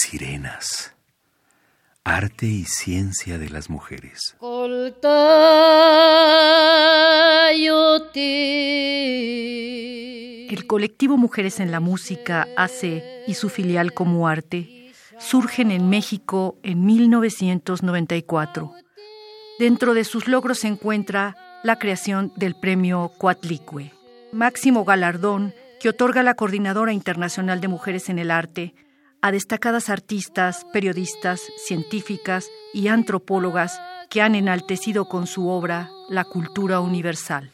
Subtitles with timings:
[0.00, 0.94] sirenas.
[2.04, 4.34] Arte y ciencia de las mujeres.
[10.48, 16.56] El colectivo Mujeres en la Música, ACE, y su filial Como Arte surgen en México
[16.62, 18.72] en 1994.
[19.58, 23.92] Dentro de sus logros se encuentra la creación del premio Coatlicue,
[24.32, 28.74] máximo galardón que otorga la Coordinadora Internacional de Mujeres en el Arte
[29.22, 36.80] a destacadas artistas, periodistas, científicas y antropólogas que han enaltecido con su obra la cultura
[36.80, 37.50] universal.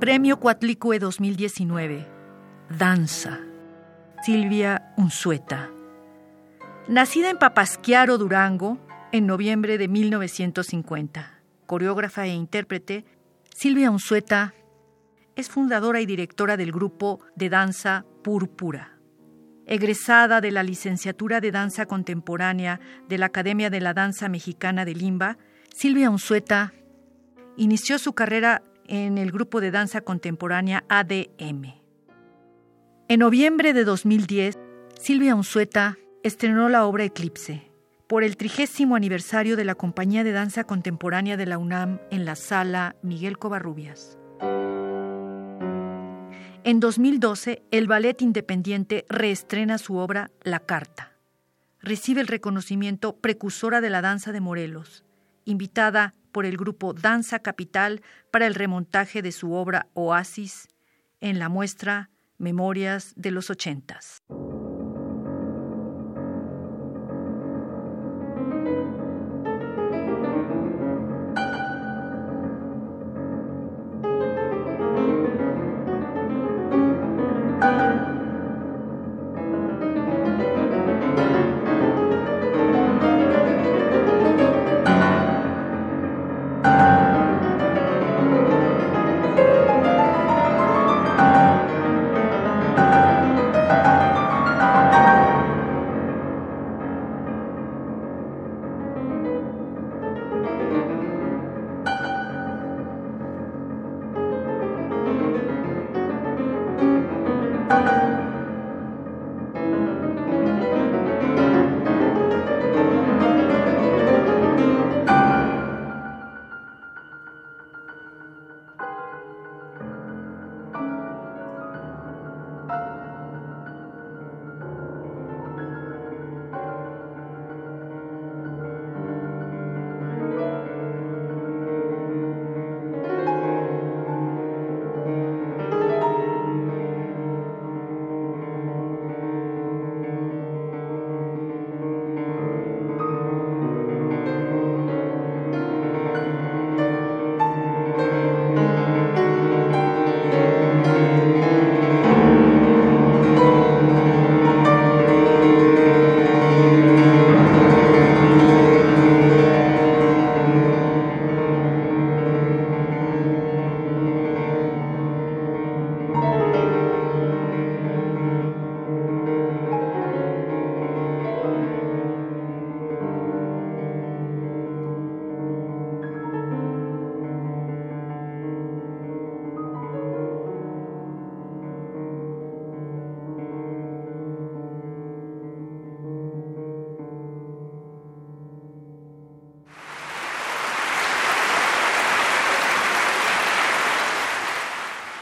[0.00, 2.13] Premio Cuatlicue 2019.
[2.70, 3.40] Danza.
[4.24, 5.70] Silvia Unzueta.
[6.88, 8.78] Nacida en Papasquiaro, Durango,
[9.12, 11.40] en noviembre de 1950.
[11.66, 13.04] Coreógrafa e intérprete,
[13.54, 14.54] Silvia Unzueta
[15.36, 18.98] es fundadora y directora del grupo de danza Púrpura.
[19.66, 24.94] Egresada de la licenciatura de danza contemporánea de la Academia de la Danza Mexicana de
[24.94, 25.36] Limba,
[25.74, 26.72] Silvia Unzueta
[27.56, 31.83] inició su carrera en el grupo de danza contemporánea ADM.
[33.06, 34.58] En noviembre de 2010,
[34.98, 37.70] Silvia Unzueta estrenó la obra Eclipse
[38.06, 42.34] por el trigésimo aniversario de la Compañía de Danza Contemporánea de la UNAM en la
[42.34, 44.16] sala Miguel Covarrubias.
[46.64, 51.12] En 2012, el Ballet Independiente reestrena su obra La Carta.
[51.80, 55.04] Recibe el reconocimiento Precursora de la Danza de Morelos,
[55.44, 60.68] invitada por el grupo Danza Capital para el remontaje de su obra Oasis
[61.20, 62.08] en la muestra
[62.44, 64.22] Memorias de los Ochentas.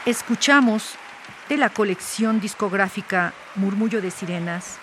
[0.05, 0.95] Escuchamos
[1.47, 4.77] de la colección discográfica Murmullo de Sirenas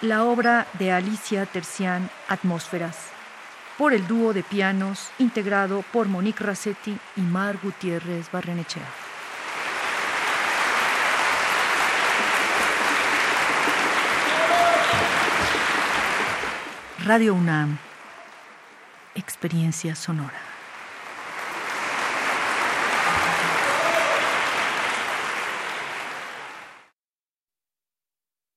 [0.00, 2.96] la obra de Alicia Tercián Atmósferas
[3.76, 8.86] por el dúo de pianos integrado por Monique Rassetti y Mar Gutiérrez Barrenechea.
[17.04, 17.76] Radio UNAM,
[19.16, 20.53] experiencia sonora.